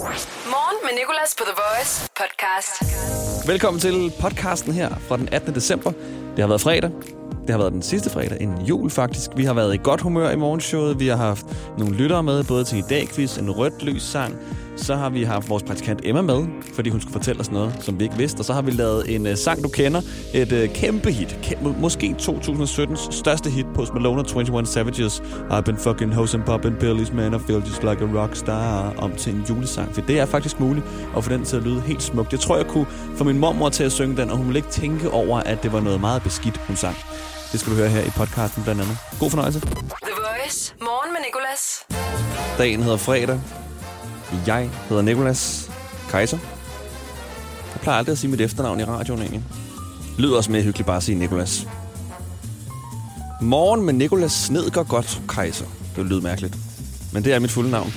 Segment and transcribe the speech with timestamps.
[0.00, 3.48] Morgen med Nicolas på The Voice podcast.
[3.48, 5.54] Velkommen til podcasten her fra den 18.
[5.54, 5.92] december.
[6.36, 6.90] Det har været fredag.
[7.42, 9.30] Det har været den sidste fredag inden jul, faktisk.
[9.36, 11.00] Vi har været i godt humør i morgenshowet.
[11.00, 11.46] Vi har haft
[11.78, 14.36] nogle lyttere med, både til i dag quiz, en rødt lys sang.
[14.82, 17.98] Så har vi haft vores praktikant Emma med, fordi hun skulle fortælle os noget, som
[17.98, 18.40] vi ikke vidste.
[18.40, 20.00] Og så har vi lavet en uh, sang, du kender.
[20.34, 21.38] Et uh, kæmpe hit.
[21.42, 25.20] Kæmpe, måske 2017's største hit på Malone og 21 Savages.
[25.50, 27.34] I've been fucking hoes and popping pillies, man.
[27.34, 28.94] I feel just like a rockstar.
[28.98, 29.94] Om til en julesang.
[29.94, 32.32] For det er faktisk muligt at få den til at lyde helt smukt.
[32.32, 34.70] Jeg tror, jeg kunne få min mormor til at synge den, og hun ville ikke
[34.70, 36.96] tænke over, at det var noget meget beskidt, hun sang.
[37.52, 38.96] Det skal du høre her i podcasten blandt andet.
[39.20, 39.60] God fornøjelse.
[39.60, 39.70] The
[40.16, 40.74] Voice.
[40.80, 41.86] Morgen med Nicolas.
[42.58, 43.40] Dagen hedder fredag.
[44.46, 45.70] Jeg hedder Nikolas
[46.10, 46.38] Kaiser.
[47.74, 49.44] Jeg plejer aldrig at sige mit efternavn i radioen egentlig.
[50.18, 51.68] Lyder også mere hyggeligt bare at sige Nikolas.
[53.40, 55.66] Morgen med Nikolas Snedger godt Kaiser.
[55.96, 56.56] Det lyder mærkeligt.
[57.12, 57.92] Men det er mit fulde navn.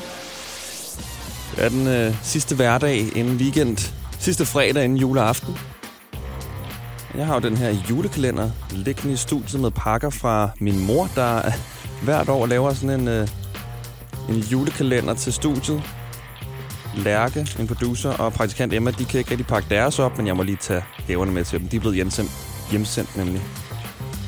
[1.56, 3.94] Det er den øh, sidste hverdag inden weekend.
[4.20, 5.58] Sidste fredag inden juleaften.
[7.16, 11.52] Jeg har jo den her julekalender liggende i studiet med pakker fra min mor, der
[12.06, 13.28] hvert år laver sådan en, øh,
[14.30, 15.84] en julekalender til studiet.
[16.96, 20.36] Lærke, en producer, og praktikant Emma, de kan ikke rigtig pakke deres op, men jeg
[20.36, 21.68] må lige tage gaverne med til dem.
[21.68, 22.32] De er blevet hjemsendt,
[22.72, 23.42] hjemsendt nemlig.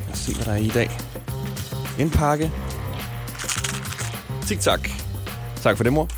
[0.05, 0.89] Lad os se, hvad der er i dag.
[1.99, 2.51] En pakke.
[4.47, 4.89] Tik tak.
[5.61, 6.09] Tak for det, mor.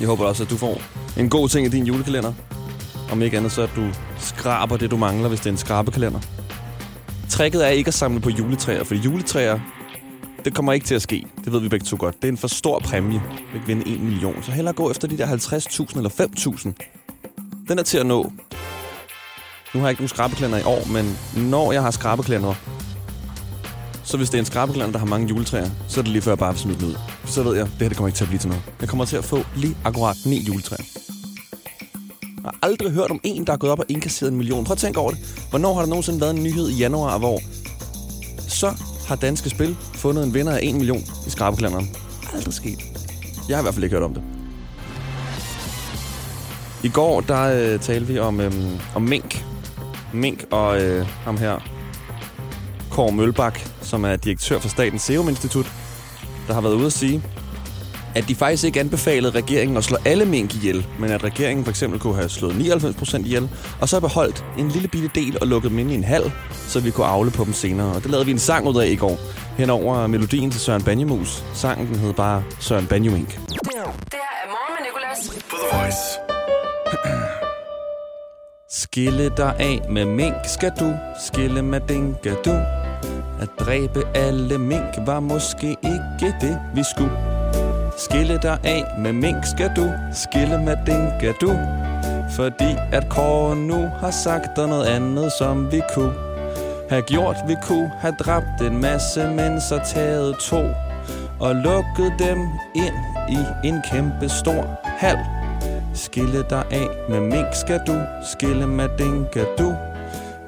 [0.00, 0.82] Jeg håber også, at du får
[1.16, 2.32] en god ting i din julekalender.
[3.12, 3.88] Om ikke andet, så at du
[4.18, 6.20] skraber det, du mangler, hvis det er en skrabekalender.
[7.30, 9.60] Tricket er ikke at samle på juletræer, for juletræer,
[10.44, 11.26] det kommer ikke til at ske.
[11.44, 12.16] Det ved vi begge to godt.
[12.22, 13.22] Det er en for stor præmie.
[13.52, 14.42] Du kan vinde 1 million.
[14.42, 17.66] Så hellere gå efter de der 50.000 eller 5.000.
[17.68, 18.32] Den er til at nå.
[19.74, 21.18] Nu har jeg ikke nogen skrabeklænder i år, men
[21.50, 22.54] når jeg har skrabeklænder,
[24.04, 26.30] så hvis det er en skrabeklænder, der har mange juletræer, så er det lige før
[26.30, 26.94] jeg bare vil smide den ud.
[27.24, 28.62] Så ved jeg, det her det kommer ikke til at blive til noget.
[28.80, 30.84] Jeg kommer til at få lige akkurat 9 juletræer.
[32.22, 34.64] Jeg har aldrig hørt om en, der er gået op og indkasseret en million.
[34.64, 35.46] Prøv at tænke over det.
[35.50, 37.40] Hvornår har der nogensinde været en nyhed i januar, hvor
[38.48, 38.74] så
[39.06, 41.96] har Danske Spil fundet en vinder af 1 million i skrabeklænderen.
[42.34, 42.78] Aldrig sket.
[43.48, 44.22] Jeg har i hvert fald ikke hørt om det.
[46.84, 48.52] I går, der øh, talte vi om, øh,
[48.94, 49.44] om mink.
[50.12, 51.58] Mink og øh, ham her,
[52.90, 55.72] Kåre Mølbak, som er direktør for Statens Serum Institut,
[56.48, 57.22] der har været ude at sige,
[58.14, 61.70] at de faktisk ikke anbefalede regeringen at slå alle mink ihjel, men at regeringen for
[61.70, 63.48] eksempel kunne have slået 99% ihjel,
[63.80, 66.32] og så beholdt en lille bitte del og lukket dem ind i en hal,
[66.68, 67.94] så vi kunne afle på dem senere.
[67.94, 69.18] Og det lavede vi en sang ud af i går,
[69.56, 71.44] hen over melodien til Søren Banjemus.
[71.54, 73.28] Sangen den hed bare Søren Banjemink.
[73.28, 73.38] Det
[73.72, 75.44] her er Morgen med Nicolas.
[75.50, 76.00] På The Voice.
[78.82, 80.94] Skille dig af med mink skal du,
[81.26, 82.50] skille med dinke du.
[83.40, 87.33] At dræbe alle mink var måske ikke det, vi skulle.
[87.96, 91.58] Skille dig af med mink skal du, skille med dinke du.
[92.30, 96.12] Fordi at Kåre nu har sagt der noget andet, som vi kunne
[96.90, 97.36] have gjort.
[97.46, 100.62] Vi kunne have dræbt en masse, men så taget to.
[101.40, 102.38] Og lukket dem
[102.74, 102.94] ind
[103.28, 105.18] i en kæmpe stor hal.
[105.94, 109.74] Skille dig af med mink skal du, skille med dinke du.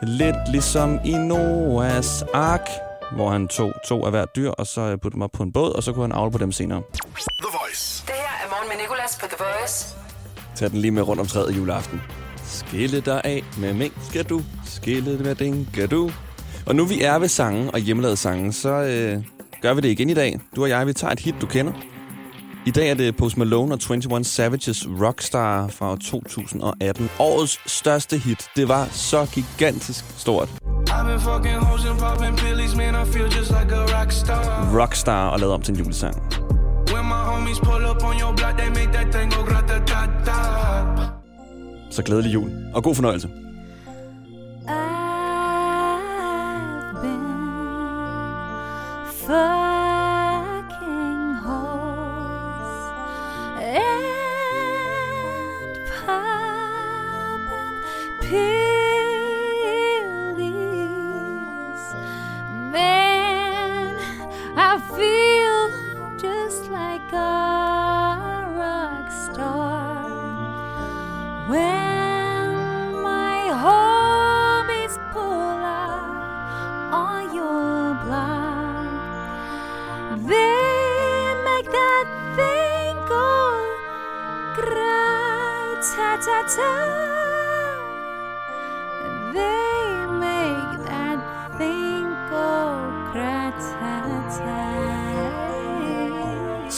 [0.03, 2.69] Lidt ligesom i Noahs ark,
[3.13, 5.73] hvor han tog to af hvert dyr, og så puttede dem op på en båd,
[5.73, 6.83] og så kunne han avle på dem senere.
[6.93, 8.05] The Voice.
[8.07, 9.97] Det her er Morgen med Nicolas på The Voice.
[10.55, 12.03] Tag den lige med rundt om træet juleaften.
[12.45, 16.11] Skille dig af med mink skal du, skille med dinke du.
[16.67, 19.25] Og nu vi er ved sangen og hjemmelavede sange, så øh,
[19.63, 20.41] gør vi det igen i dag.
[20.57, 21.73] Du og jeg, vi tager et hit, du kender.
[22.67, 27.11] I dag er det Post Malone og 21 Savages Rockstar fra 2018.
[27.19, 28.49] Årets største hit.
[28.57, 30.49] Det var så gigantisk stort.
[34.79, 36.15] Rockstar og lavet om til en julesang.
[41.91, 42.51] Så glædelig jul.
[42.75, 43.29] Og god fornøjelse.
[49.29, 49.86] I've been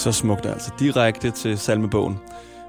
[0.08, 0.70] Så smukt altså.
[0.78, 2.18] Direkte til salmebogen.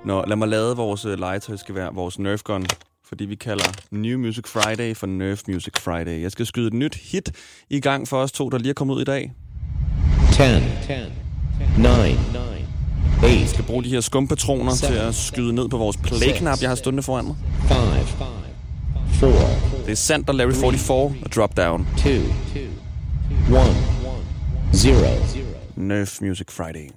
[0.06, 2.66] Nå, lad mig lade vores øh, legetøj skal være vores Nerf Gun,
[3.06, 6.22] fordi vi kalder New Music Friday for Nerf Music Friday.
[6.22, 7.32] Jeg skal skyde et nyt hit
[7.70, 9.32] i gang for os to, der lige er kommet ud i dag.
[10.32, 10.42] 10,
[11.78, 11.88] 9,
[13.22, 16.70] 8, Jeg skal bruge de her skumpatroner til at skyde ned på vores play-knap, jeg
[16.70, 17.36] har stående foran mig.
[19.20, 19.30] 5, 4,
[19.86, 21.88] Det er Sander Larry 44 og Drop Down.
[21.98, 22.24] 2, 1,
[25.76, 25.88] 0.
[25.88, 26.90] Nerf Music Friday.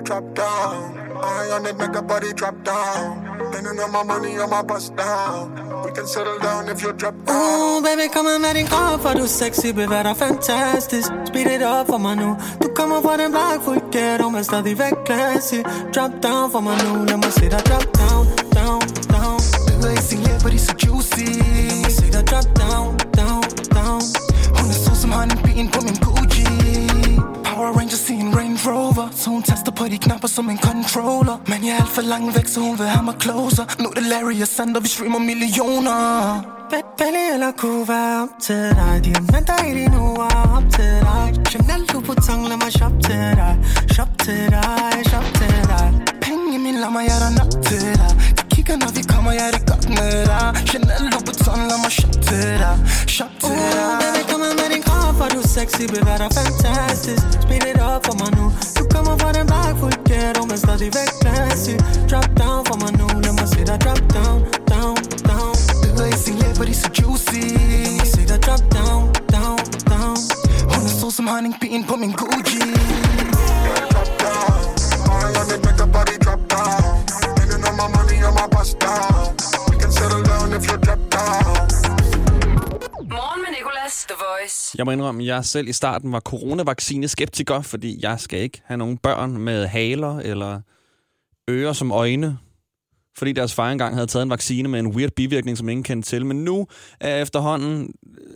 [0.00, 0.98] Girl, drop down.
[1.16, 3.52] I on it, make a body drop down.
[3.52, 5.52] Spending all my money on my bust down.
[5.84, 7.36] We can settle down if you drop down.
[7.36, 11.86] Uh, baby, kom med din krop, for du sexy, bevæger dig fantastisk Speed it up
[11.86, 15.60] for mig nu Du kommer fra den black full ghetto, men stadigvæk classy
[15.94, 18.24] Drop down for mig nu, lad mig se dig drop down,
[18.58, 18.80] down,
[19.14, 19.38] down
[19.68, 21.26] The lazy lip, but it's so juicy.
[21.68, 22.88] Lad mig se dig drop down,
[23.20, 23.42] down,
[23.76, 24.02] down
[24.56, 26.19] Hun er så som honeybien på min Gucci.
[28.10, 29.08] I en Range Rover.
[29.16, 31.36] Så hun taster på de knapper som en controller.
[31.46, 33.64] Men jeg er alt for langt væk, så hun vil have mig closer.
[33.80, 36.00] Nu er det Larry og Sander, vi streamer millioner.
[36.70, 37.52] Be- Belly eller
[37.86, 42.72] være op til dig Diamanter i dine uger op til dig Chanel Louboutin, lad mig
[42.78, 43.54] shop til dig
[43.94, 45.86] Shop til dig, shop til dig
[46.22, 48.12] Penge i min lommer, jeg er der nok til dig.
[48.38, 50.46] De kigger, når vi kommer, jeg er det godt med dig.
[50.70, 52.76] Chanel Louboutin, lad mig shop til dig.
[53.16, 54.49] Shop til dig.
[55.42, 58.06] Baby, kom med din krop, for du er sexy, bevæger dig fantastisk Speed it up
[58.06, 61.76] for mig nu Du kommer fra den black full ghetto, men stadigvæk classy
[62.10, 64.38] Drop down for mig nu, lad mig se dig drop down,
[64.72, 64.96] down,
[65.30, 67.44] down The lazy lip, but it's so juicy.
[68.12, 69.00] Se dig drop down,
[69.34, 69.58] down,
[69.92, 70.18] down
[70.70, 72.60] Hun er så som honeybien på min Gucci.
[73.92, 74.60] Drop down.
[75.06, 76.92] I on it, make a body drop down.
[77.36, 78.80] Spending all my money on my bust
[84.08, 84.74] The Voice.
[84.78, 88.78] Jeg må indrømme, at jeg selv i starten var coronavaccine-skeptiker, fordi jeg skal ikke have
[88.78, 90.60] nogen børn med haler eller
[91.50, 92.38] ører som øjne.
[93.18, 96.08] Fordi deres far engang havde taget en vaccine med en weird bivirkning, som ingen kendte
[96.08, 96.26] til.
[96.26, 96.66] Men nu
[97.00, 97.92] er jeg efterhånden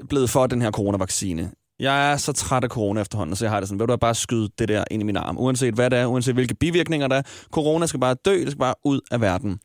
[0.08, 1.50] blevet for den her coronavaccine.
[1.78, 4.14] Jeg er så træt af corona efterhånden, så jeg har det sådan, vil du bare
[4.14, 5.38] skyde det der ind i min arm.
[5.38, 7.22] Uanset hvad det er, uanset hvilke bivirkninger der er.
[7.52, 9.58] Corona skal bare dø, det skal bare ud af verden.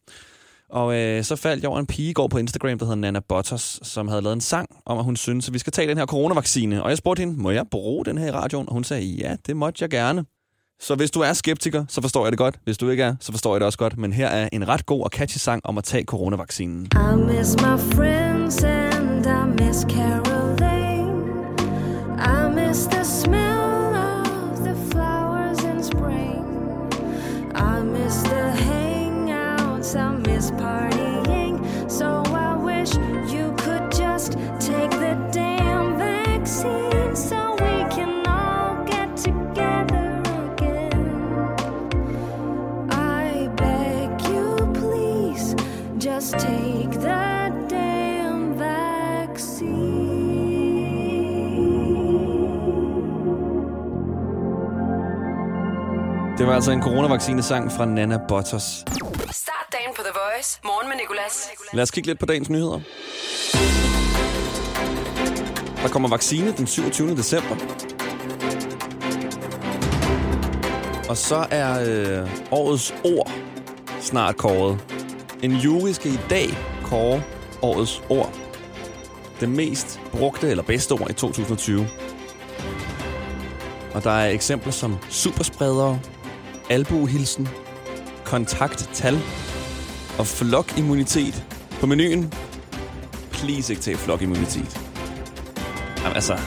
[0.69, 3.19] Og øh, så faldt jeg over en pige i går på Instagram, der hedder Nana
[3.19, 5.97] Bottas, som havde lavet en sang om, at hun synes, at vi skal tage den
[5.97, 6.83] her coronavaccine.
[6.83, 8.67] Og jeg spurgte hende, må jeg bruge den her i radioen?
[8.69, 10.25] Og hun sagde, ja, det måtte jeg gerne.
[10.81, 12.59] Så hvis du er skeptiker, så forstår jeg det godt.
[12.63, 13.97] Hvis du ikke er, så forstår jeg det også godt.
[13.97, 16.85] Men her er en ret god og catchy sang om at tage coronavaccinen.
[16.85, 21.09] I miss my friends and I miss Caroline.
[22.17, 23.38] I miss the smell
[30.49, 31.89] I partying.
[31.89, 32.93] So I wish
[33.33, 40.21] you could just take the damn vaccine so we can all get together
[40.53, 41.05] again.
[42.89, 45.55] I beg you, please,
[45.97, 49.97] just take the damn vaccine.
[56.37, 58.85] Det var altså en coronavaccinesang fra Nana Bottas.
[60.39, 60.59] Voice.
[60.63, 61.49] Morgen med Nicolas.
[61.73, 62.79] Lad os kigge lidt på dagens nyheder.
[65.83, 67.15] Der kommer vaccine den 27.
[67.15, 67.55] december.
[71.09, 73.31] Og så er øh, årets ord
[74.01, 74.79] snart kåret.
[75.43, 76.47] En jury skal i dag
[76.83, 77.23] kåre
[77.61, 78.33] årets ord.
[79.39, 81.87] Det mest brugte eller bedste ord i 2020.
[83.93, 85.99] Og der er eksempler som superspredere,
[86.69, 87.49] albuehilsen,
[88.25, 89.19] kontakttal
[90.19, 91.45] og flokimmunitet
[91.79, 92.33] på menuen.
[93.31, 94.81] Please ikke tage flokimmunitet.
[96.03, 96.37] Jamen altså,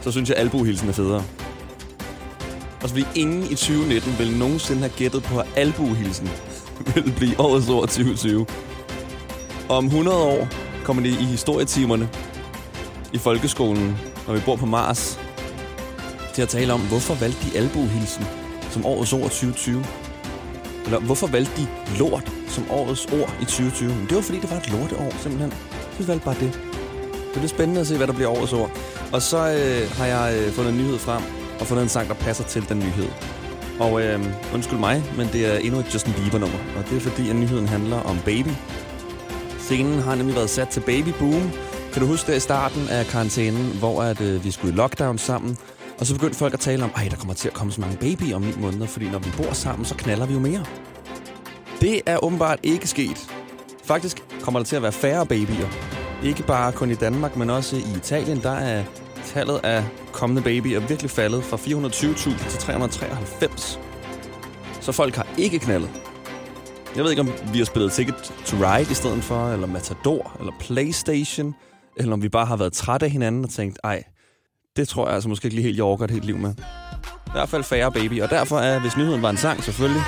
[0.00, 1.24] så synes jeg, at albuehilsen er federe.
[2.82, 6.28] Og så ingen i 2019 vil nogensinde have gættet på, at albuhilsen
[6.94, 8.46] vil blive årets ord 2020.
[9.68, 10.48] Og om 100 år
[10.84, 12.08] kommer det i historietimerne
[13.12, 15.18] i folkeskolen, når vi bor på Mars,
[16.34, 18.24] til at tale om, hvorfor valgte de albuehilsen
[18.70, 19.84] som årets ord 2020.
[20.86, 21.66] Eller hvorfor valgte de
[21.98, 23.94] lort som årets ord i 2020?
[23.94, 25.52] Men det var fordi, det var et lorteår, simpelthen.
[25.98, 26.60] De valgte bare det.
[27.12, 28.70] Det bliver spændende at se, hvad der bliver årets ord.
[29.12, 31.22] Og så øh, har jeg øh, fundet en nyhed frem,
[31.60, 33.08] og fundet en sang, der passer til den nyhed.
[33.80, 34.20] Og øh,
[34.54, 36.58] undskyld mig, men det er endnu et Justin Bieber-nummer.
[36.76, 38.54] Og det er fordi, at nyheden handler om Baby.
[39.58, 41.50] Scenen har nemlig været sat til Baby Boom.
[41.92, 45.18] Kan du huske det i starten af karantænen, hvor at, øh, vi skulle i lockdown
[45.18, 45.58] sammen?
[46.00, 47.96] Og så begyndte folk at tale om, at der kommer til at komme så mange
[47.96, 50.64] babyer om ni måneder, fordi når vi bor sammen, så knaller vi jo mere.
[51.80, 53.30] Det er åbenbart ikke sket.
[53.84, 55.68] Faktisk kommer der til at være færre babyer.
[56.24, 58.42] Ikke bare kun i Danmark, men også i Italien.
[58.42, 58.84] Der er
[59.26, 63.80] Tallet af kommende babyer virkelig faldet fra 420.000 til 393.
[64.80, 65.90] Så folk har ikke knaldet.
[66.96, 70.36] Jeg ved ikke, om vi har spillet Ticket to Ride i stedet for, eller Matador,
[70.38, 71.54] eller Playstation,
[71.96, 74.02] eller om vi bare har været trætte af hinanden og tænkt, ej,
[74.76, 76.50] det tror jeg altså måske ikke lige helt, jeg overgår et helt liv med.
[77.26, 80.02] I hvert fald færre baby, og derfor er, hvis nyheden var en sang, selvfølgelig,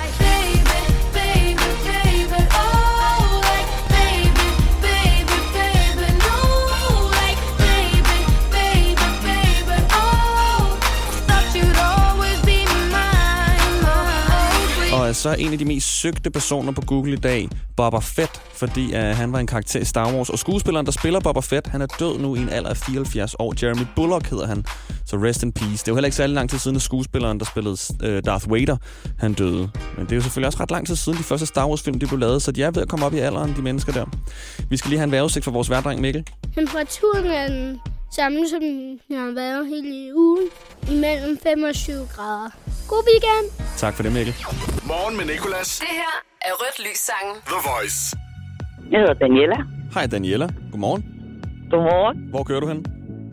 [15.19, 18.85] så er en af de mest søgte personer på Google i dag, Boba Fett, fordi
[18.85, 20.29] uh, han var en karakter i Star Wars.
[20.29, 23.35] Og skuespilleren, der spiller Boba Fett, han er død nu i en alder af 74
[23.39, 23.53] år.
[23.63, 24.65] Jeremy Bullock hedder han,
[25.05, 25.71] så rest in peace.
[25.71, 28.51] Det er jo heller ikke særlig lang tid siden, at skuespilleren, der spillede uh, Darth
[28.51, 28.77] Vader,
[29.17, 29.69] han døde.
[29.97, 32.07] Men det er jo selvfølgelig også ret lang tid siden, de første Star Wars-film de
[32.07, 34.05] blev lavet, så de er ved at komme op i alderen, de mennesker der.
[34.69, 36.23] Vi skal lige have en vejrudsigt for vores værdreng, Mikkel.
[36.55, 37.79] Temperaturen er den
[38.11, 40.45] samme, som den har været hele ugen.
[40.91, 42.49] Imellem 5 og 7 grader.
[42.87, 43.45] God weekend!
[43.77, 44.33] Tak for det, Mikkel.
[44.87, 45.79] Morgen med Nicolas.
[45.79, 47.35] Det her er Rødt Lys sangen.
[47.51, 48.17] The Voice.
[48.91, 49.57] Jeg hedder Daniela.
[49.93, 50.47] Hej Daniela.
[50.71, 51.03] Godmorgen.
[51.71, 52.17] Godmorgen.
[52.29, 52.85] Hvor kører du hen?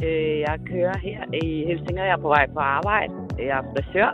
[0.04, 2.04] Øh, jeg kører her i Helsingør.
[2.04, 3.12] Jeg er på vej på arbejde.
[3.38, 4.08] Jeg er frisør.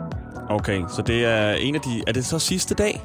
[0.49, 2.03] Okay, så det er en af de...
[2.07, 3.01] Er det så sidste dag?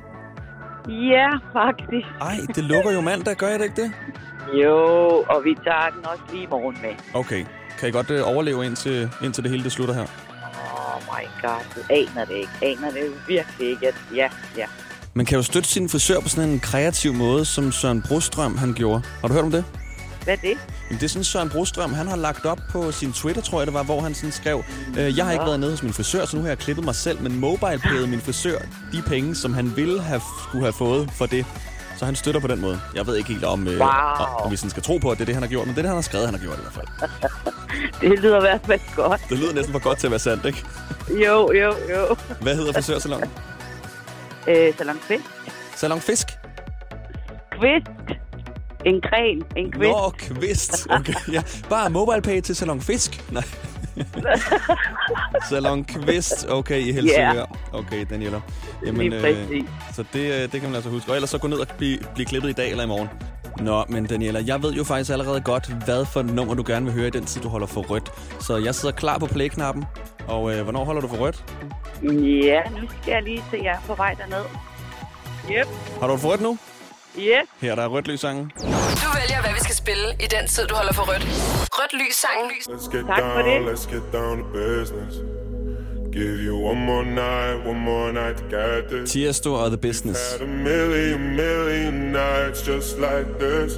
[0.88, 2.06] Ja, faktisk.
[2.20, 3.92] Ej, det lukker jo mandag, gør jeg det ikke det?
[4.52, 4.76] Jo,
[5.28, 6.90] og vi tager den også lige i morgen med.
[7.14, 7.44] Okay.
[7.78, 10.02] Kan I godt øh, overleve indtil, indtil det hele det slutter her?
[10.02, 12.50] Oh my god, du aner det ikke.
[12.62, 13.94] Aner det virkelig ikke.
[14.14, 14.66] Ja, ja.
[15.14, 18.74] Man kan jo støtte sin frisør på sådan en kreativ måde, som Søren Brostrøm han
[18.74, 19.02] gjorde.
[19.20, 19.64] Har du hørt om det?
[20.24, 20.58] Hvad er det?
[20.88, 23.66] Jamen, det er sådan, Søren Brostrøm, han har lagt op på sin Twitter, tror jeg
[23.66, 24.62] det var, hvor han sådan skrev,
[24.98, 26.94] øh, jeg har ikke været nede hos min frisør, så nu har jeg klippet mig
[26.94, 28.58] selv, men mobile min frisør
[28.92, 31.46] de penge, som han ville have, skulle have fået for det.
[31.98, 32.80] Så han støtter på den måde.
[32.94, 33.88] Jeg ved ikke helt om, øh, Wow.
[34.44, 35.78] om, vi sådan skal tro på, at det er det, han har gjort, men det
[35.78, 36.86] er det, han har skrevet, han har gjort i hvert fald.
[38.10, 39.20] Det lyder i hvert fald godt.
[39.28, 40.64] Det lyder næsten for godt til at være sandt, ikke?
[41.10, 42.16] Jo, jo, jo.
[42.40, 43.30] Hvad hedder frisørsalongen?
[44.48, 45.24] Øh, Salon Fisk.
[45.76, 46.26] Salon Fisk?
[47.52, 48.18] Kvist.
[48.84, 49.42] En gren.
[49.56, 49.82] En kvist.
[49.82, 50.86] Nå, kvist.
[50.90, 51.42] Okay, ja.
[51.70, 53.24] Bare MobilePay til Salon Fisk?
[53.32, 53.42] Nej.
[55.50, 57.32] Salon Kvist, okay, i Helsingør.
[57.32, 57.44] Ja.
[57.72, 58.40] Okay, Daniela.
[58.82, 59.64] Lige præcis.
[59.94, 61.10] så det, øh, det kan man altså huske.
[61.10, 63.08] Og ellers så gå ned og blive, blive klippet i dag eller i morgen.
[63.60, 66.86] Nå, men Daniela, jeg ved jo faktisk allerede godt, hvad for et nummer du gerne
[66.86, 68.12] vil høre i den tid, du holder for rødt.
[68.40, 69.84] Så jeg sidder klar på play-knappen.
[70.26, 71.44] Og øh, hvornår holder du for rødt?
[72.44, 74.44] Ja, nu skal jeg lige se, jeg er på vej derned.
[75.50, 75.66] Yep.
[76.00, 76.58] Har du for rødt nu?
[77.18, 77.48] Yes.
[77.60, 78.52] Her der er rødt lyssangen.
[78.60, 79.37] Du vælger,
[79.68, 81.24] skal spille i den tid, du holder for rødt.
[81.78, 82.50] Rødt Lys sangen.
[82.74, 83.72] Let's get Tak for down, det.
[83.72, 85.14] let's get down to business.
[86.18, 89.04] Give you one more night, one more night to get this.
[89.12, 90.18] Tiesto og The Business.
[90.32, 93.70] Had a million, million nights just like this.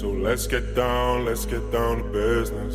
[0.00, 2.74] So let's get down, let's get down to business.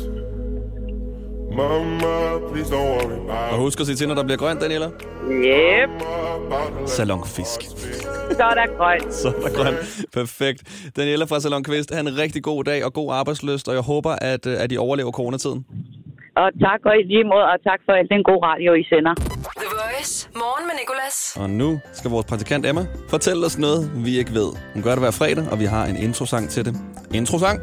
[1.56, 4.86] Mama, please don't worry Og about husk at sige til, når der bliver grønt, Daniela.
[5.30, 5.90] Yep.
[6.86, 7.60] Salon Fisk.
[8.30, 9.14] Så er der grønt.
[9.14, 9.78] Så er der grønt.
[10.12, 10.90] Perfekt.
[10.96, 14.10] Daniela fra Salon Kvist, have en rigtig god dag og god arbejdsløst, og jeg håber,
[14.10, 15.66] at, øh, at I overlever coronatiden.
[16.36, 19.14] Og tak og i lige måde, og tak for alt den gode radio, I sender.
[19.62, 20.28] The Voice.
[20.34, 21.36] Morgen med Nicolas.
[21.40, 24.50] Og nu skal vores praktikant Emma fortælle os noget, vi ikke ved.
[24.74, 26.74] Hun gør det hver fredag, og vi har en introsang til det.
[27.14, 27.60] Introsang.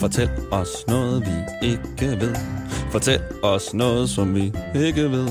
[0.00, 2.61] Fortæl os noget, vi ikke ved.
[2.92, 5.28] Fortæl os noget, som vi ikke ved.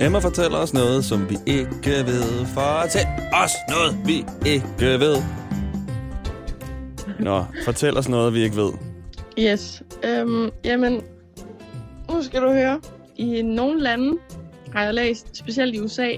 [0.00, 1.70] Emma fortæller os noget, som vi ikke
[2.06, 2.46] ved.
[2.46, 5.16] Fortæl os noget, vi ikke ved.
[7.20, 8.72] Nå, fortæl os noget, vi ikke ved.
[9.38, 9.82] Yes.
[10.04, 11.02] Øhm, jamen,
[12.10, 12.80] nu skal du høre.
[13.16, 14.18] I nogle lande
[14.72, 16.08] har jeg læst, specielt i USA,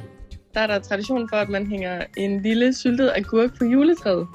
[0.54, 4.26] der er der tradition for, at man hænger en lille syltet agurk på juletræet.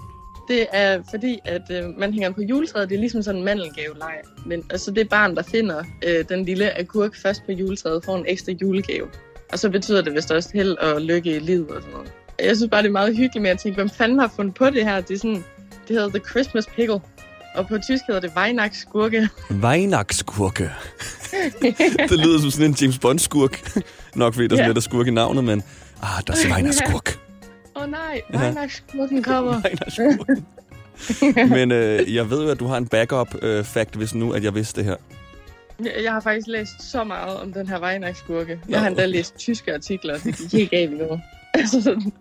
[0.51, 2.89] Det er fordi, at øh, man hænger på juletræet.
[2.89, 4.15] Det er ligesom sådan en mandelgaveleg.
[4.45, 8.25] Men altså, det barn, der finder øh, den lille agurk først på juletræet, får en
[8.27, 9.07] ekstra julegave.
[9.51, 12.13] Og så betyder det vist også held og lykke i livet og sådan noget.
[12.39, 14.69] Jeg synes bare, det er meget hyggeligt med at tænke, hvem fanden har fundet på
[14.69, 15.01] det her?
[15.01, 15.43] Det er sådan,
[15.87, 16.99] det hedder The Christmas Pickle.
[17.55, 19.29] Og på tysk hedder det Weihnachtsskurke.
[19.51, 20.69] Weihnachtsskurke.
[22.09, 23.83] det lyder som sådan en James Bond-skurk.
[24.15, 25.63] Nok fordi der er lidt af skurk i navnet, men...
[26.01, 27.30] Ah, der er Weihnachtsskurk.
[27.75, 28.39] Åh oh, nej, Ja.
[28.39, 29.61] Weihnachtsskurken kommer.
[31.55, 34.81] Men øh, jeg ved jo, at du har en backup-fact, hvis nu, at jeg vidste
[34.81, 34.95] det her.
[36.03, 38.59] Jeg, har faktisk læst så meget om den her Weihnachtsskurke.
[38.69, 40.17] Jeg har endda læst tyske artikler.
[40.17, 41.07] Det gik helt galt nu.
[41.53, 42.11] Altså sådan,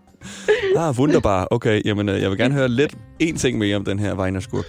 [0.76, 1.48] Ah, wunderbar.
[1.50, 4.64] Okay, jamen, øh, jeg vil gerne høre lidt en ting mere om den her Weihnachtsskurk.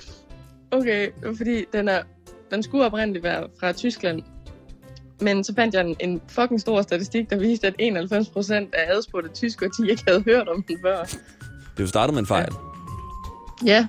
[0.72, 1.08] okay,
[1.38, 2.02] fordi den, er,
[2.52, 4.22] den skulle oprindeligt være fra Tyskland.
[5.22, 9.30] Men så fandt jeg en, en fucking stor statistik, der viste, at 91% af adspurgte
[9.34, 11.04] tyskere, de ikke havde hørt om den før.
[11.04, 11.18] Det
[11.78, 12.54] er jo startet med en fejl.
[13.66, 13.88] Ja,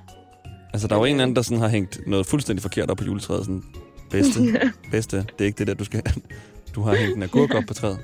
[0.73, 2.97] Altså, der er jo en eller anden, der sådan har hængt noget fuldstændig forkert op
[2.97, 3.45] på juletræet.
[3.45, 3.63] Sådan,
[4.11, 4.41] Bedste.
[4.91, 5.17] Bedste.
[5.17, 6.03] Det er ikke det der, du skal...
[6.75, 7.99] Du har hængt en agurk op på træet.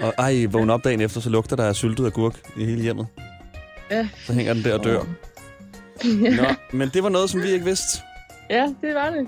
[0.00, 3.06] Og ej, vågn op dagen efter, så lugter der af syltet agurk i hele hjemmet.
[3.90, 4.08] Ja.
[4.26, 5.02] Så hænger den der og dør.
[6.36, 8.02] Nå, men det var noget, som vi ikke vidste.
[8.50, 9.26] ja, det var det.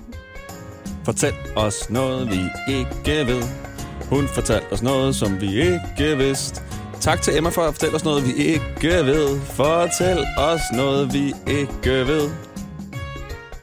[1.07, 2.39] Fortæl os noget, vi
[2.73, 3.43] ikke ved.
[4.09, 6.61] Hun fortalte os noget, som vi ikke vidste.
[6.99, 9.39] Tak til Emma for at fortælle os noget, vi ikke ved.
[9.39, 12.29] Fortæl os noget, vi ikke ved.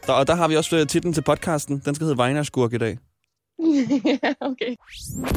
[0.07, 1.83] Der, og der har vi også øh, titlen til podcasten.
[1.85, 2.99] Den skal hedde Vejnerskurk i dag
[3.59, 4.77] ja, okay.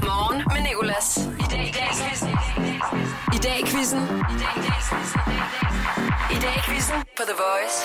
[0.03, 1.17] Morgen med Nicolas.
[1.17, 2.29] I dag i dag quizzen.
[3.33, 4.01] I dag quizzen.
[6.31, 7.77] I dag quizzen på The Voice.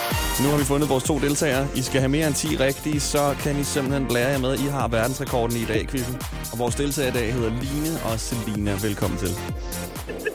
[0.42, 1.66] Nu har vi fundet vores to deltagere.
[1.76, 4.54] I skal have mere end 10 rigtige, så kan I simpelthen blære jer med.
[4.58, 6.16] I har verdensrekorden i dag, quizzen.
[6.52, 8.72] Og vores deltager i dag hedder Line og Selina.
[8.82, 9.28] Velkommen til.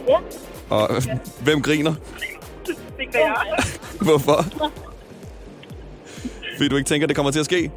[0.08, 0.18] Ja,
[0.70, 1.04] Og øh,
[1.42, 1.94] hvem griner?
[2.98, 3.64] det gør jeg.
[4.02, 4.46] Hvorfor?
[6.58, 7.72] Fordi du ikke tænker, det kommer til at ske?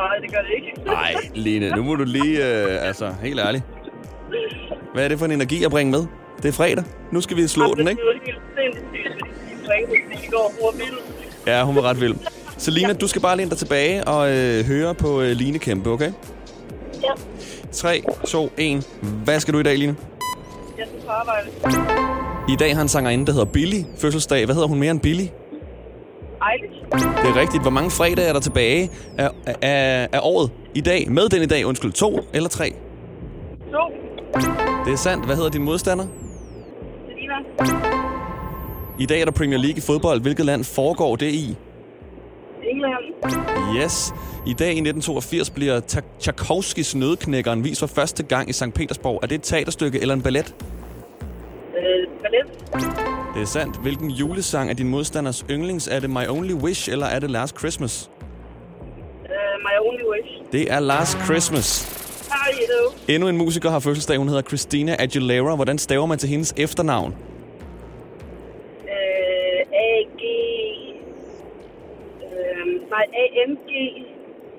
[0.00, 0.70] Nej, det gør det ikke.
[0.86, 2.36] Nej, Line, nu må du lige...
[2.64, 3.64] Øh, altså, helt ærligt.
[4.94, 6.06] Hvad er det for en energi at bringe med?
[6.42, 6.84] Det er fredag.
[7.12, 8.00] Nu skal vi slå den, ikke?
[8.00, 8.20] Det er jo
[9.88, 11.46] helt sindssygt.
[11.46, 12.14] Ja, hun var ret vild.
[12.58, 16.12] Selina, du skal bare læne dig tilbage og øh, høre på øh, Line kæmpe, okay?
[17.02, 17.12] Ja,
[17.72, 18.88] 3, 2, 1.
[19.24, 19.96] Hvad skal du i dag, Line?
[20.78, 21.48] jeg skal på arbejde.
[22.48, 23.82] I dag har en sangerinde, der hedder Billy.
[23.98, 24.44] Fødselsdag.
[24.44, 25.26] Hvad hedder hun mere end Billy?
[26.50, 26.76] Eilish.
[27.22, 27.62] Det er rigtigt.
[27.62, 29.30] Hvor mange fredage er der tilbage af,
[29.62, 31.10] af, af året i dag?
[31.10, 31.92] Med den i dag, undskyld.
[31.92, 32.72] To eller tre?
[33.72, 33.84] To.
[34.84, 35.26] Det er sandt.
[35.26, 36.06] Hvad hedder din modstander?
[37.08, 37.34] Selina.
[38.98, 40.20] I dag er der Premier League i fodbold.
[40.20, 41.56] Hvilket land foregår det i?
[42.70, 43.04] England.
[43.76, 44.14] Yes.
[44.46, 45.80] I dag i 1982 bliver
[46.20, 48.74] Tchaikovskis Nødknækkeren vist for første gang i St.
[48.74, 49.20] Petersborg.
[49.22, 50.54] Er det et teaterstykke eller en ballet?
[52.30, 52.46] Ballet.
[53.34, 53.76] Det er sandt.
[53.76, 55.88] Hvilken julesang er din modstanders yndlings?
[55.88, 58.10] Er det My Only Wish, eller er det Last Christmas?
[59.24, 59.30] Øh,
[59.60, 60.52] my only wish.
[60.52, 61.94] Det er Last Christmas.
[62.58, 62.92] Do?
[63.08, 64.18] Endnu en musiker har fødselsdag.
[64.18, 65.54] Hun hedder Christina Aguilera.
[65.54, 67.14] Hvordan staver man til hendes efternavn?
[68.84, 70.22] Øh, A-G...
[72.22, 73.70] Øh, nej, A-M-G...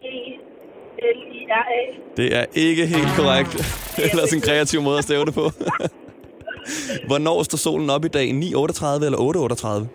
[0.03, 1.82] E-L-I-R-A.
[2.17, 3.53] Det er ikke helt korrekt.
[4.12, 5.51] Ellers en kreativ måde at stave det på.
[7.08, 8.29] Hvornår står solen op i dag?
[8.29, 9.79] 9.38 eller 8.38?
[9.79, 9.88] Mm,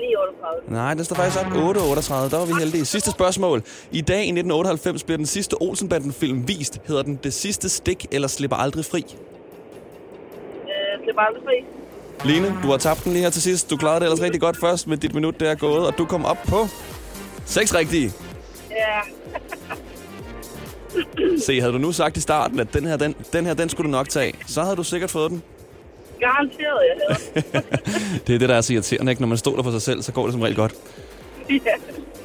[0.00, 0.60] 938.
[0.68, 2.30] Nej, den står faktisk op 8.38.
[2.30, 2.84] Der var vi heldige.
[2.84, 3.62] Sidste spørgsmål.
[3.92, 6.80] I dag i 1998 bliver den sidste Olsenbanden-film vist.
[6.88, 9.00] Hedder den Det sidste stik eller Slipper aldrig fri?
[9.08, 11.64] Øh, det er bare fri.
[12.24, 13.70] Line, du har tabt den lige her til sidst.
[13.70, 16.04] Du klarede det ellers rigtig godt først, men dit minut der er gået, og du
[16.04, 16.66] kom op på
[17.44, 18.12] seks rigtige.
[18.70, 19.00] Ja.
[21.46, 23.86] Se, havde du nu sagt i starten, at den her, den, den her, den skulle
[23.86, 25.42] du nok tage, så havde du sikkert fået den.
[26.20, 26.96] Garanteret, jeg
[27.42, 27.60] hedder.
[28.26, 29.22] Det er det, der er så irriterende, ikke?
[29.22, 30.74] Når man stoler på sig selv, så går det som regel godt.
[31.50, 31.54] ja.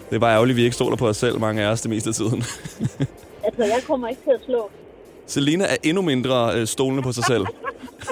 [0.10, 1.90] Det er bare ærgerligt, at vi ikke stoler på os selv, mange af os, det
[1.90, 2.44] meste af tiden.
[3.48, 4.70] Altså, jeg kommer ikke til at slå.
[5.28, 7.46] Selina er endnu mindre øh, stolende på sig selv.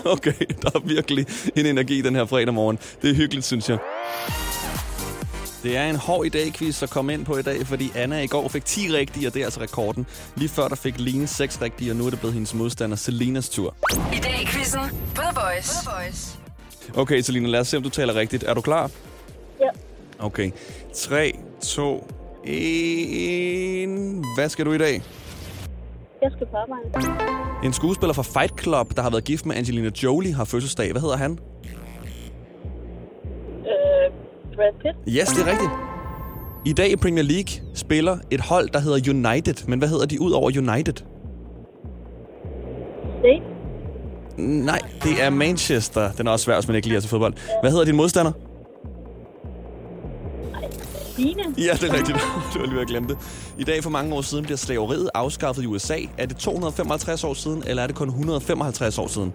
[0.05, 2.79] Okay, der er virkelig en energi den her fredag morgen.
[3.01, 3.77] Det er hyggeligt, synes jeg.
[5.63, 8.21] Det er en hård i dag quiz at komme ind på i dag, fordi Anna
[8.21, 10.05] i går fik 10 rigtige, og det er altså rekorden.
[10.35, 13.49] Lige før der fik Line 6 rigtige, og nu er det blevet hendes modstander Selinas
[13.49, 13.75] tur.
[14.13, 14.79] I dag i quizzen
[15.15, 15.69] på The Voice.
[15.73, 16.37] The Voice.
[16.95, 18.43] Okay, Selina, lad os se, om du taler rigtigt.
[18.43, 18.91] Er du klar?
[19.59, 19.69] Ja.
[20.19, 20.51] Okay.
[20.95, 22.07] 3, 2,
[22.45, 23.89] 1...
[24.35, 25.03] Hvad skal du i dag?
[26.21, 27.65] Jeg skal på arbejde.
[27.65, 30.91] En skuespiller fra Fight Club, der har været gift med Angelina Jolie, har fødselsdag.
[30.91, 31.39] Hvad hedder han?
[34.55, 35.17] Brad Pitt.
[35.17, 35.71] Yes, det er rigtigt.
[36.65, 39.67] I dag i Premier League spiller et hold, der hedder United.
[39.67, 40.93] Men hvad hedder de ud over United?
[43.19, 43.43] State.
[44.37, 46.11] Nej, det er Manchester.
[46.11, 47.33] Den er også svær, hvis man ikke lige er til fodbold.
[47.61, 48.31] Hvad hedder din modstander?
[51.13, 51.43] Stine.
[51.57, 52.17] Ja, det er rigtigt.
[52.53, 53.17] Du var lige ved at glemme det.
[53.57, 55.97] I dag for mange år siden bliver slaveriet afskaffet i USA.
[56.17, 59.33] Er det 255 år siden, eller er det kun 155 år siden?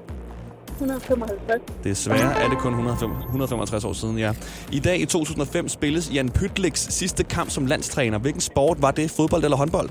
[0.81, 1.63] 155.
[1.85, 4.33] Desværre er det kun 105 155 år siden, ja.
[4.73, 8.19] I dag i 2005 spilles Jan Pytliks sidste kamp som landstræner.
[8.19, 9.11] Hvilken sport var det?
[9.11, 9.91] Fodbold eller håndbold?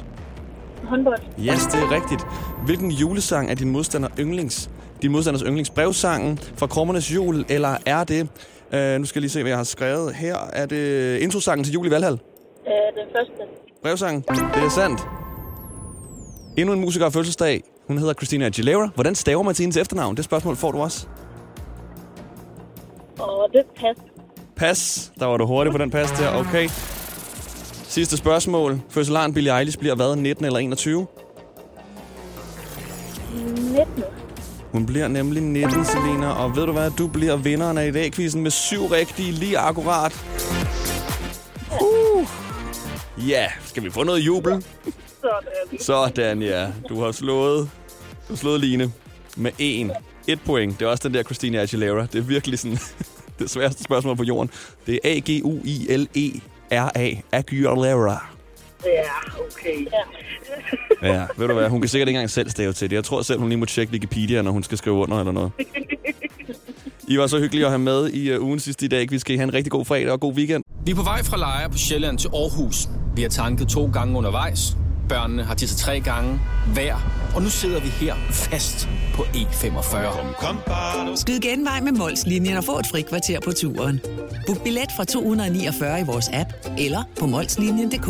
[0.83, 1.19] Håndbold.
[1.39, 2.27] Yes, det er rigtigt.
[2.65, 4.69] Hvilken julesang er din modstander yndlings?
[5.01, 8.27] Din modstanders yndlings brevsangen fra Krummernes Jul, eller er det...
[8.73, 10.15] Øh, nu skal jeg lige se, hvad jeg har skrevet.
[10.15, 12.13] Her er det introsangen til Jul i Valhall.
[12.13, 12.71] Øh,
[13.01, 13.43] den første.
[13.83, 14.21] Brevsangen.
[14.29, 15.07] Det er sandt.
[16.57, 17.63] Endnu en musiker fødselsdag.
[17.87, 18.89] Hun hedder Christina Aguilera.
[18.95, 20.17] Hvordan staver man til hendes efternavn?
[20.17, 21.07] Det spørgsmål får du også.
[23.19, 23.95] Og det pas.
[24.55, 25.11] Pas.
[25.19, 26.35] Der var du hurtig på den pas der.
[26.35, 26.69] Okay.
[27.87, 28.81] Sidste spørgsmål.
[28.89, 30.15] Fødselaren Billie Eilish bliver hvad?
[30.15, 31.07] 19 eller 21?
[33.33, 34.03] 19.
[34.71, 36.27] Hun bliver nemlig 19, Selina.
[36.27, 36.91] Og ved du hvad?
[36.91, 40.25] Du bliver vinderen af i dag quizzen med syv rigtige lige akkurat.
[41.81, 42.27] Uh.
[43.29, 44.63] Ja, skal vi få noget jubel?
[45.21, 45.79] Sådan.
[45.79, 46.67] Sådan, ja.
[46.89, 47.69] Du har slået,
[48.27, 48.91] du har slået Line
[49.37, 49.91] med en.
[50.27, 50.79] Et point.
[50.79, 52.01] Det er også den der Christina Aguilera.
[52.01, 52.77] Det er virkelig sådan
[53.39, 54.51] det sværeste spørgsmål på jorden.
[54.85, 56.35] Det er A-G-U-I-L-E-R-A.
[57.31, 58.27] Aguilera.
[58.85, 59.01] Ja,
[59.39, 59.87] okay.
[59.91, 60.03] Ja.
[61.13, 61.69] Ja, ved du hvad?
[61.69, 62.95] Hun kan sikkert ikke engang selv stave til det.
[62.95, 65.51] Jeg tror selv, hun lige må tjekke Wikipedia, når hun skal skrive under eller noget.
[67.07, 69.07] I var så hyggelige at have med i uh, ugen sidste i dag.
[69.11, 70.63] Vi skal have en rigtig god fredag og god weekend.
[70.85, 72.87] Vi er på vej fra Lejre på Sjælland til Aarhus.
[73.15, 74.77] Vi har tanket to gange undervejs.
[75.09, 76.39] Børnene har tisset tre gange
[76.73, 76.95] hver.
[77.35, 81.15] Og nu sidder vi her fast på E45.
[81.15, 84.01] Skyd genvej med Molslinjen og få et fri kvarter på turen.
[84.47, 88.09] Book billet fra 249 i vores app eller på molslinjen.dk.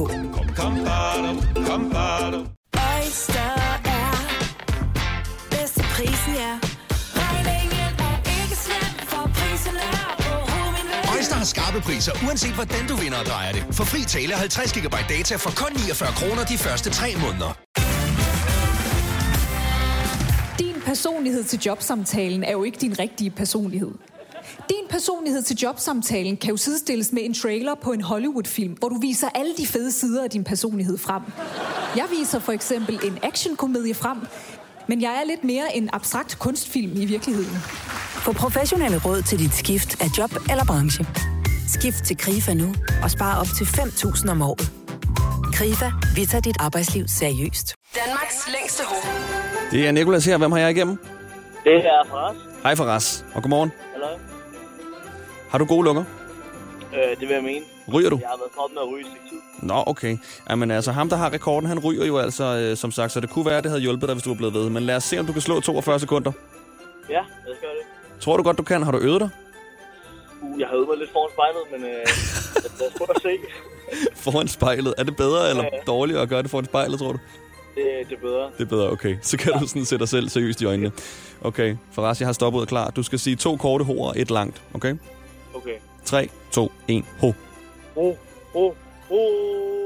[2.97, 3.49] Oyster
[3.85, 4.17] er
[5.49, 6.76] bedst til prisen, ja.
[11.37, 13.65] Har skarpe priser, uanset hvordan du vinder og drejer det.
[13.71, 17.51] For fri tale 50 GB data for kun 49 kroner de første 3 måneder.
[20.59, 23.91] Din personlighed til jobsamtalen er jo ikke din rigtige personlighed.
[24.69, 28.99] Din personlighed til jobsamtalen kan jo sidestilles med en trailer på en Hollywood-film, hvor du
[28.99, 31.21] viser alle de fede sider af din personlighed frem.
[31.95, 34.17] Jeg viser for eksempel en actionkomedie frem,
[34.87, 37.57] men jeg er lidt mere en abstrakt kunstfilm i virkeligheden.
[38.27, 41.05] Få professionelle råd til dit skift af job eller branche.
[41.67, 42.67] Skift til KRIFA nu
[43.03, 44.71] og spare op til 5.000 om året.
[45.53, 47.75] KRIFA, vi tager dit arbejdsliv seriøst.
[48.05, 49.03] Danmarks længste hoved.
[49.71, 50.37] Det er Nikolas her.
[50.37, 50.97] Hvem har jeg igennem?
[51.63, 52.35] Det er Faras.
[52.63, 53.71] Hej Faras, og godmorgen.
[53.91, 54.07] Hallo.
[55.49, 56.03] Har du gode lunger?
[56.93, 57.65] Øh, det vil jeg mene.
[57.93, 58.17] Ryger du?
[58.21, 59.65] Jeg har været stoppet med at ryge i.
[59.65, 60.17] Nå, okay.
[60.49, 63.29] Jamen altså, ham der har rekorden, han ryger jo altså, øh, som sagt, så det
[63.29, 64.69] kunne være, at det havde hjulpet dig, hvis du var blevet ved.
[64.69, 66.31] Men lad os se, om du kan slå 42 sekunder.
[67.09, 67.96] Ja, jeg skal gøre det.
[68.21, 68.83] Tror du godt, du kan?
[68.83, 69.29] Har du øvet dig?
[70.41, 72.05] Uh, jeg har øvet mig lidt foran spejlet, men øh,
[72.79, 73.29] lad os prøve at se.
[74.15, 74.93] Foran spejlet.
[74.97, 75.81] Er det bedre eller Ja, ja.
[75.87, 77.19] dårligere at gøre det foran spejlet, tror du?
[77.75, 78.43] Det, det er bedre.
[78.57, 79.17] Det er bedre, okay.
[79.21, 80.91] Så kan du sådan sætte dig selv seriøst i øjnene.
[81.41, 82.89] Okay, Faras, jeg har stoppet og klar.
[82.89, 84.95] Du skal sige to korte hoer og et langt, okay?
[85.53, 85.75] Okay.
[86.05, 87.31] 3, 2, 1, ho.
[87.97, 88.17] Ro,
[88.55, 88.75] ro,
[89.11, 89.77] ro.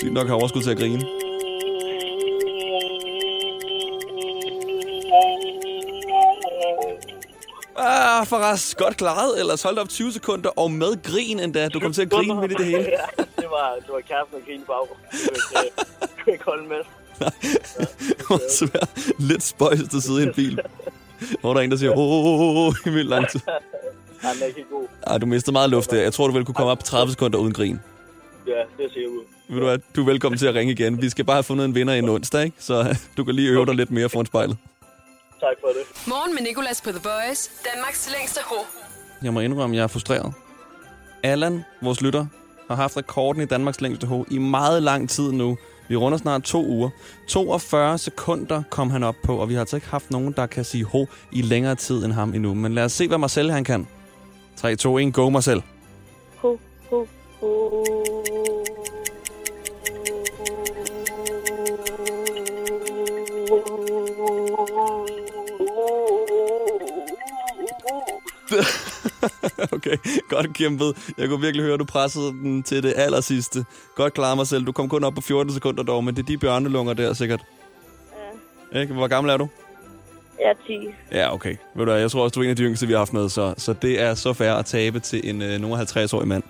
[0.00, 1.02] Sygt nok har overskud til at grine.
[7.78, 9.40] Ah, Faras, godt klaret.
[9.40, 11.68] Ellers holdt op 20 sekunder, og med grin endda.
[11.68, 12.78] Du kom til at grine midt i det hele.
[13.18, 15.06] Ja, det var, det var kæresten, der grinede i baggrunden.
[15.12, 15.40] Det
[16.00, 16.76] kunne jeg ikke, holde med.
[18.18, 18.90] Det var svært.
[19.18, 20.60] Lidt spøjst at sidde i en bil.
[21.40, 23.40] Hvor der er en, der siger, åh, i vildt lang tid.
[24.20, 24.86] Han er ikke god.
[25.06, 26.02] Ej, du mistede meget luft der.
[26.02, 27.80] Jeg tror, du vel kunne komme op på 30 sekunder uden grin.
[28.46, 29.15] Ja, det ser ud.
[29.48, 31.02] Ved du hvad, du er velkommen til at ringe igen.
[31.02, 32.56] Vi skal bare have fundet en vinder i en onsdag, ikke?
[32.60, 34.56] Så du kan lige øve dig lidt mere foran spejlet.
[35.40, 36.08] Tak for det.
[36.08, 37.50] Morgen med Nicolas på The Voice.
[37.74, 38.64] Danmarks længste hoved.
[39.22, 40.32] Jeg må indrømme, at jeg er frustreret.
[41.22, 42.26] Allan, vores lytter,
[42.68, 45.58] har haft rekorden i Danmarks længste ho i meget lang tid nu.
[45.88, 46.90] Vi runder snart to uger.
[47.28, 50.64] 42 sekunder kom han op på, og vi har altså ikke haft nogen, der kan
[50.64, 52.54] sige ho i længere tid end ham endnu.
[52.54, 53.86] Men lad os se, hvad Marcel han kan.
[54.56, 55.62] 3, 2, 1, go Marcel.
[69.86, 71.12] Okay, godt kæmpet.
[71.18, 73.64] Jeg kunne virkelig høre, at du pressede den til det aller sidste.
[73.94, 74.66] Godt klaret mig selv.
[74.66, 77.40] Du kom kun op på 14 sekunder dog, men det er de bjørnelunger der sikkert.
[78.72, 78.80] Ja.
[78.80, 78.94] Ikke?
[78.94, 79.48] Hvor gammel er du?
[80.40, 80.88] Jeg er 10.
[81.12, 81.56] Ja, okay.
[81.74, 83.12] Ved du hvad, jeg tror også, du er en af de yngste, vi har haft
[83.12, 86.42] med, så, så det er så fair at tabe til en øh, nogen 50-årig mand.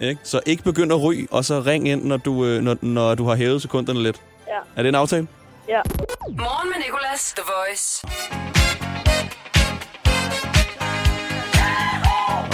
[0.00, 0.06] Ja.
[0.08, 0.20] Ikke?
[0.24, 3.24] Så ikke begynd at ryge, og så ring ind, når du, øh, når, når du
[3.24, 4.22] har hævet sekunderne lidt.
[4.48, 4.58] Ja.
[4.76, 5.28] Er det en aftale?
[5.68, 5.80] Ja.
[6.28, 7.34] Morgen med Nicolas.
[7.36, 8.57] The Voice.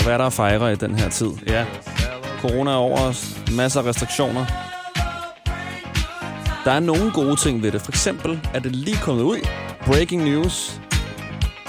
[0.04, 1.30] Og hvad er der at fejre i den her tid?
[1.46, 1.66] Ja,
[2.40, 3.36] corona er over os.
[3.52, 4.46] Masser af restriktioner.
[6.64, 7.80] Der er nogle gode ting ved det.
[7.80, 9.38] For eksempel er det lige kommet ud.
[9.86, 10.80] Breaking news.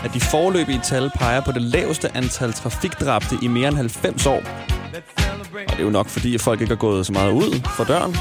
[0.04, 4.42] At de forløbige tal peger på det laveste antal trafikdræbte i mere end 90 år.
[5.68, 7.84] Og det er jo nok fordi, at folk ikke har gået så meget ud for
[7.84, 8.16] døren.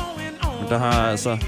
[0.60, 1.38] Men der har altså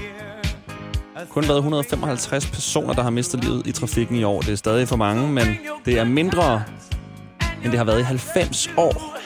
[1.29, 4.41] kun været 155 personer, der har mistet livet i trafikken i år.
[4.41, 6.63] Det er stadig for mange, men det er mindre,
[7.63, 9.17] end det har været i 90 år.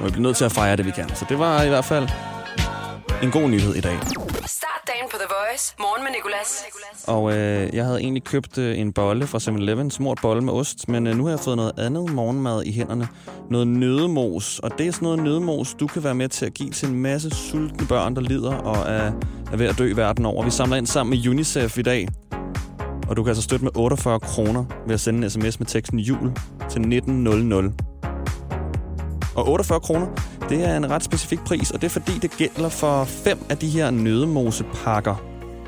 [0.00, 1.08] Og vi bliver nødt til at fejre det, vi kan.
[1.14, 2.08] Så det var i hvert fald
[3.22, 3.98] en god nyhed i dag.
[4.46, 5.74] Start dagen på The Voice.
[5.78, 6.64] Morgen med Nicolas.
[7.06, 10.88] Og øh, jeg havde egentlig købt øh, en bolle fra 7-Eleven, smurt bolle med ost,
[10.88, 13.08] men øh, nu har jeg fået noget andet morgenmad i hænderne.
[13.50, 16.70] Noget nødemos, og det er sådan noget nødemos, du kan være med til at give
[16.70, 19.12] til en masse sultne børn, der lider og er,
[19.52, 20.44] er ved at dø verden over.
[20.44, 22.08] Vi samler ind sammen med UNICEF i dag,
[23.08, 25.98] og du kan altså støtte med 48 kroner ved at sende en sms med teksten
[25.98, 26.32] jul
[26.70, 27.72] til 1900.
[29.36, 30.06] Og 48 kroner,
[30.48, 33.58] det er en ret specifik pris, og det er fordi, det gælder for fem af
[33.58, 35.14] de her nødemosepakker,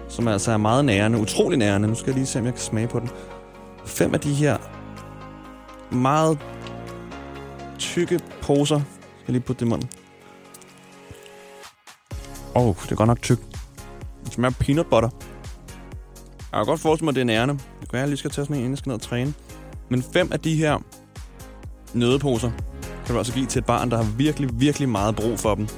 [0.08, 1.88] som altså er meget nærende, utrolig nærende.
[1.88, 3.08] Nu skal jeg lige se, om jeg kan smage på den.
[3.86, 4.56] Fem af de her
[5.94, 6.38] meget
[7.78, 8.76] tykke poser.
[8.76, 8.84] Jeg
[9.22, 9.88] skal lige putte det i munden.
[12.54, 13.38] Åh, oh, det er godt nok tyk.
[14.24, 15.08] Det smager peanut butter.
[16.52, 17.54] Jeg kan godt forestille mig, at det er nærende.
[17.54, 19.02] Det kan være, at jeg lige skal tage sådan en, inden jeg skal ned og
[19.02, 19.34] træne.
[19.88, 20.78] Men fem af de her
[21.94, 22.50] nødeposer
[23.06, 25.68] kan du altså give til et barn, der har virkelig, virkelig meget brug for dem.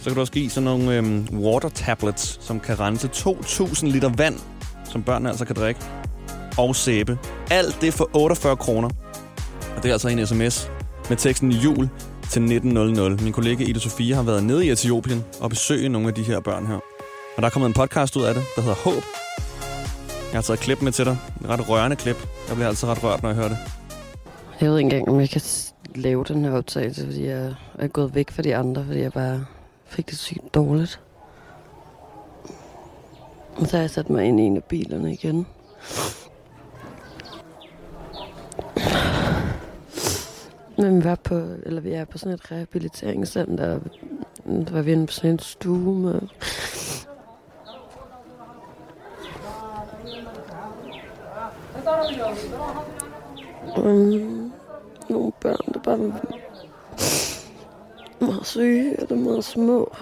[0.00, 4.08] Så kan du også give sådan nogle øhm, water tablets, som kan rense 2.000 liter
[4.16, 4.38] vand,
[4.84, 5.80] som børnene altså kan drikke.
[6.58, 7.18] Og sæbe.
[7.50, 8.88] Alt det for 48 kroner.
[9.76, 10.70] Og det er altså en sms
[11.08, 11.88] med teksten jul
[12.30, 13.24] til 1900.
[13.24, 16.40] Min kollega Ida Sofia har været nede i Etiopien og besøgt nogle af de her
[16.40, 16.85] børn her.
[17.36, 19.02] Og der er kommet en podcast ud af det, der hedder Håb.
[20.32, 21.18] Jeg har taget et klip med til dig.
[21.40, 22.16] Et ret rørende klip.
[22.48, 23.58] Jeg bliver altid ret rørt, når jeg hører det.
[24.60, 25.40] Jeg ved ikke engang, om jeg kan
[25.94, 29.44] lave den her optagelse, fordi jeg er gået væk fra de andre, fordi jeg bare
[29.86, 31.00] fik det sygt dårligt.
[33.56, 35.46] Og så har jeg sat mig ind i en af bilerne igen.
[40.78, 41.34] Men vi var på,
[41.66, 43.78] eller vi er på sådan et rehabiliteringscenter.
[44.46, 46.20] Der var vi inde på sådan en stue med
[53.76, 54.52] um,
[55.08, 56.20] nogle børn, der bare var
[58.20, 59.96] meget syge, eller meget små.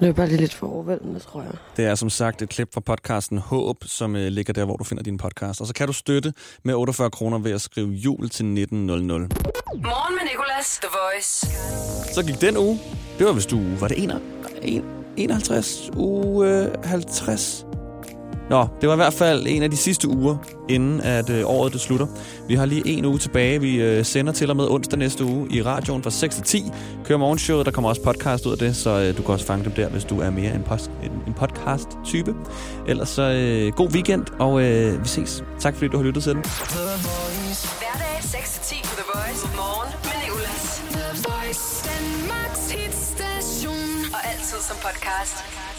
[0.00, 1.52] Det er bare lige lidt for overvældende, tror jeg.
[1.76, 4.84] Det er som sagt et klip fra podcasten Håb, som øh, ligger der, hvor du
[4.84, 5.60] finder din podcast.
[5.60, 9.20] Og så kan du støtte med 48 kroner ved at skrive jul til 1900.
[9.20, 10.78] Morgen med Nicolas.
[10.82, 11.46] The Voice.
[12.14, 12.80] Så gik den uge.
[13.18, 13.60] Det var hvis du...
[13.80, 15.01] Var det 51?
[15.16, 15.90] 51?
[15.96, 17.66] Uge øh, 50?
[18.50, 20.36] Nå, det var i hvert fald en af de sidste uger,
[20.68, 22.06] inden at øh, året det slutter.
[22.48, 23.60] Vi har lige en uge tilbage.
[23.60, 26.64] Vi øh, sender til og med onsdag næste uge i radioen fra 6 til 10.
[27.04, 29.64] Kører morgenshowet, der kommer også podcast ud af det, så øh, du kan også fange
[29.64, 32.34] dem der, hvis du er mere en, post, en, en podcast-type.
[32.88, 35.44] Ellers så øh, god weekend, og øh, vi ses.
[35.60, 36.42] Tak fordi du har lyttet til den.
[44.62, 45.71] Wilson Podcast.